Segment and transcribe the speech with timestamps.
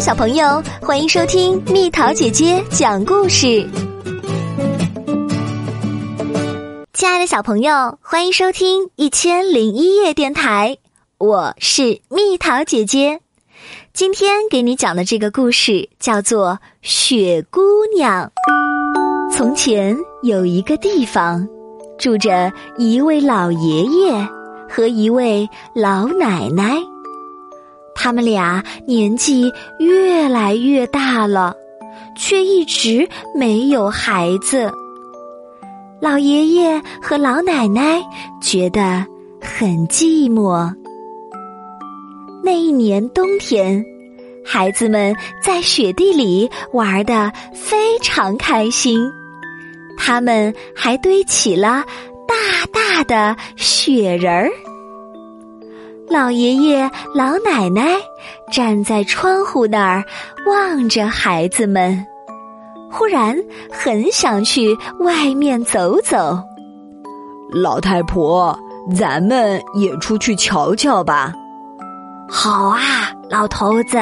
[0.00, 3.64] 小朋友，欢迎收听蜜桃姐姐讲故事。
[6.92, 10.76] 亲爱的小朋友，欢迎收听一千零一夜电台，
[11.18, 13.20] 我是蜜桃姐姐。
[13.92, 16.48] 今天给你讲的这个故事叫做
[16.82, 17.60] 《雪姑
[17.94, 18.32] 娘》。
[19.36, 21.46] 从前有一个地方，
[21.96, 24.28] 住着一位老爷爷
[24.68, 26.91] 和一位老奶奶。
[28.02, 31.54] 他们俩年纪越来越大了，
[32.16, 34.68] 却一直没有孩子。
[36.00, 38.02] 老爷爷和老奶奶
[38.42, 39.06] 觉得
[39.40, 40.68] 很寂寞。
[42.42, 43.84] 那一年冬天，
[44.44, 48.98] 孩子们在雪地里玩的非常开心，
[49.96, 51.84] 他们还堆起了
[52.26, 54.50] 大大的雪人儿。
[56.12, 57.96] 老爷爷、老奶奶
[58.52, 60.04] 站在窗户那儿
[60.46, 62.06] 望着孩子们，
[62.90, 63.34] 忽然
[63.72, 66.38] 很想去外面走走。
[67.50, 68.54] 老太婆，
[68.94, 71.32] 咱们也出去瞧瞧吧。
[72.28, 73.96] 好啊，老头子，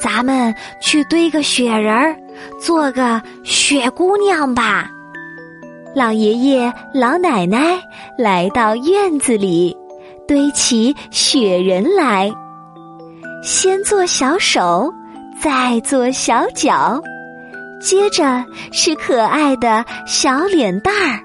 [0.00, 2.16] 咱们去堆个雪人儿，
[2.58, 4.88] 做个雪姑娘吧。
[5.94, 7.78] 老爷爷、老奶奶
[8.16, 9.76] 来到院子里。
[10.26, 12.32] 堆起雪人来，
[13.42, 14.92] 先做小手，
[15.40, 17.00] 再做小脚，
[17.80, 21.20] 接着是可爱的小脸蛋儿，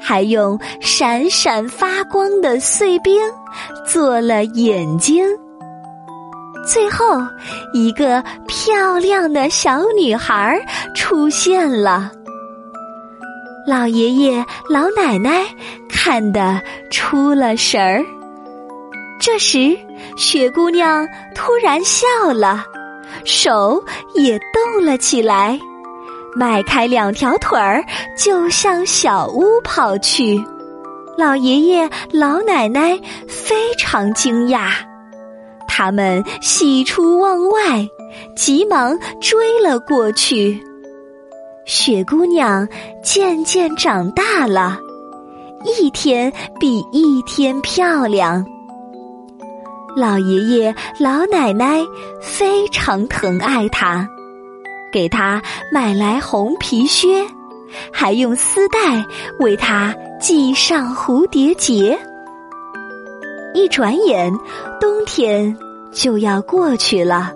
[0.00, 3.22] 还用闪闪发光的碎冰
[3.86, 5.24] 做了眼睛。
[6.66, 7.20] 最后，
[7.72, 10.60] 一个漂亮的小女孩
[10.94, 12.10] 出现了。
[13.66, 15.44] 老爷爷、老奶奶
[15.88, 18.04] 看得出了神儿。
[19.24, 19.74] 这时，
[20.18, 22.62] 雪姑娘突然笑了，
[23.24, 25.58] 手也动了起来，
[26.36, 27.82] 迈开两条腿儿
[28.18, 30.44] 就向小屋跑去。
[31.16, 34.72] 老爷爷、老奶奶非常惊讶，
[35.66, 37.88] 他们喜出望外，
[38.36, 40.62] 急忙追了过去。
[41.64, 42.68] 雪姑娘
[43.02, 44.78] 渐渐长大了，
[45.64, 46.30] 一天
[46.60, 48.44] 比一天漂亮。
[49.96, 51.80] 老爷爷、老奶奶
[52.20, 54.08] 非常疼爱他，
[54.92, 55.40] 给他
[55.72, 57.24] 买来红皮靴，
[57.92, 59.04] 还用丝带
[59.38, 61.98] 为他系上蝴蝶结。
[63.54, 64.32] 一转眼，
[64.80, 65.56] 冬天
[65.92, 67.32] 就要过去了，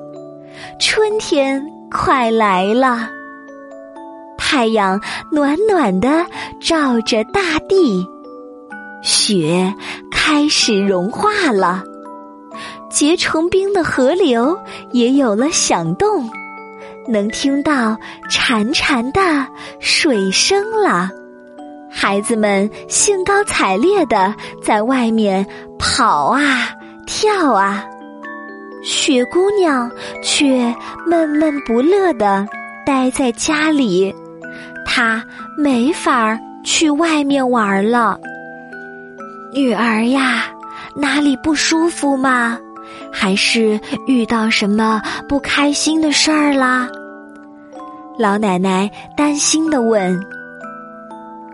[0.81, 3.09] 春天快来了。
[4.37, 6.27] 太阳暖暖的
[6.61, 8.05] 照着大地，
[9.03, 9.73] 雪
[10.11, 11.85] 开始融化了。
[12.91, 14.59] 结成冰的河流
[14.93, 16.29] 也有了响动，
[17.07, 17.97] 能听到
[18.31, 19.47] 潺潺的
[19.79, 21.11] 水声了。
[21.91, 25.47] 孩子们兴高采烈的在外面
[25.79, 26.71] 跑啊
[27.07, 27.85] 跳啊，
[28.83, 29.91] 雪姑娘
[30.23, 30.75] 却
[31.07, 32.47] 闷闷不乐的
[32.85, 34.15] 待在家里，
[34.85, 35.25] 她
[35.57, 38.19] 没法去外面玩了。
[39.53, 40.45] 女儿呀，
[40.95, 42.59] 哪里不舒服吗？
[43.13, 46.89] 还是遇到什么不开心的事儿啦？
[48.19, 50.21] 老奶奶担心的问。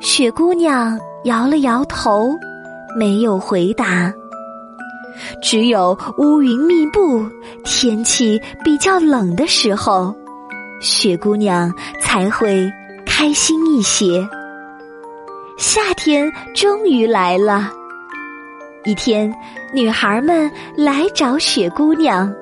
[0.00, 2.31] 雪姑娘摇了摇头，
[2.99, 4.12] 没有回答。
[5.41, 7.25] 只有乌云密布、
[7.65, 10.15] 天气比较冷的时候，
[10.81, 12.71] 雪姑娘才会
[13.06, 14.28] 开心一些。
[15.56, 17.71] 夏天终于来了。
[18.84, 19.32] 一天，
[19.75, 22.33] 女孩们来找雪姑娘，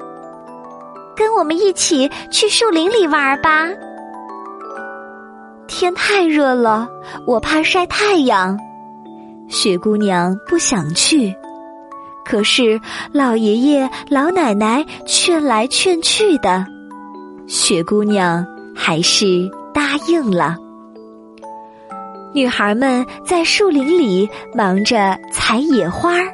[1.17, 3.71] 跟我们一起去树林里玩吧。
[5.67, 6.87] 天太热了，
[7.27, 8.59] 我怕晒太阳。
[9.49, 11.35] 雪姑娘不想去，
[12.23, 12.79] 可是
[13.13, 16.67] 老爷爷、老奶奶劝来劝去的，
[17.47, 18.47] 雪姑娘
[18.77, 20.55] 还是答应了。
[22.35, 26.29] 女孩们在树林里忙着采野花儿，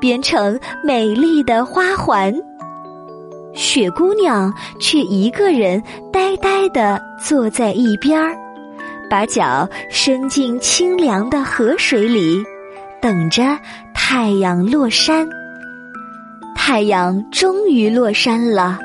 [0.00, 2.34] 编成美丽的花环。
[3.52, 5.82] 雪姑娘却一个人
[6.12, 8.34] 呆呆地坐在一边儿，
[9.10, 12.42] 把脚伸进清凉的河水里，
[13.00, 13.58] 等着
[13.92, 15.28] 太阳落山。
[16.56, 18.78] 太阳终于落山了，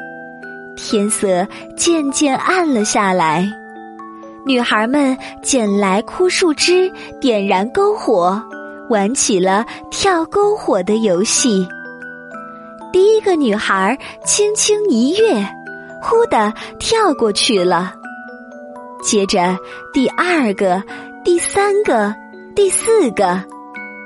[0.75, 1.47] 天色
[1.77, 3.47] 渐渐暗了下来。
[4.47, 6.91] 女孩们捡来枯树枝，
[7.21, 8.41] 点燃篝火，
[8.89, 11.67] 玩起了跳篝火的游戏。
[12.91, 15.45] 第一个女孩轻轻一跃，
[16.01, 17.93] 忽的跳过去了。
[19.03, 19.57] 接着，
[19.93, 20.81] 第二个、
[21.23, 22.15] 第三个、
[22.55, 23.43] 第四个，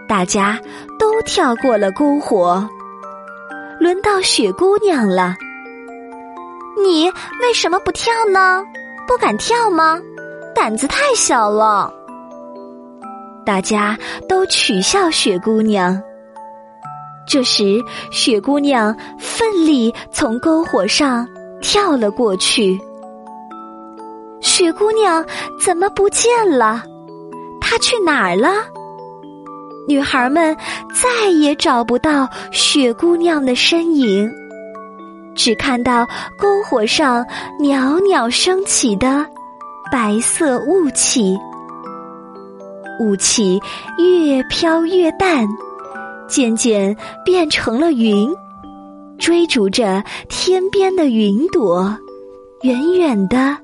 [0.08, 0.60] 大家
[0.98, 2.68] 都跳过了篝火。
[3.80, 5.36] 轮到雪姑娘了，
[6.84, 7.10] 你
[7.42, 8.64] 为什么不跳呢？
[9.08, 10.02] 不敢跳吗？
[10.54, 11.94] 胆子太小了。
[13.50, 13.98] 大家
[14.28, 16.00] 都取笑雪姑娘。
[17.28, 17.80] 这时，
[18.12, 21.28] 雪姑娘奋力从篝火上
[21.60, 22.80] 跳了过去。
[24.40, 25.26] 雪姑娘
[25.60, 26.84] 怎么不见了？
[27.60, 28.50] 她去哪儿了？
[29.88, 30.56] 女孩们
[30.94, 34.30] 再也找不到雪姑娘的身影，
[35.36, 36.06] 只看到
[36.40, 37.26] 篝火上
[37.60, 39.26] 袅袅升起的
[39.92, 41.36] 白色雾气。
[43.00, 43.60] 雾气
[43.98, 45.48] 越飘越淡，
[46.28, 48.30] 渐渐变成了云，
[49.18, 51.98] 追逐着天边的云朵，
[52.64, 53.58] 远远的、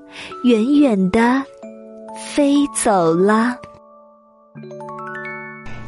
[0.44, 1.44] 远远的
[2.34, 3.58] 飞走了。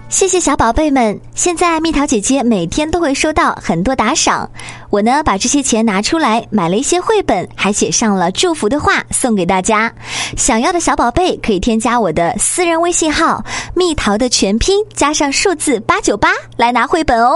[0.09, 1.19] 谢谢小宝贝们！
[1.36, 4.50] 现在蜜桃姐姐每天都会收到很多打赏，
[4.89, 9.94] 我呢把这些钱拿出来买了一些绘本，还写上了祝福的话送给大家。
[10.38, 13.44] 想要的小宝贝可以添加我的私人微信号
[13.75, 17.36] “蜜桃”的全拼加上数字八九八来拿绘本哦。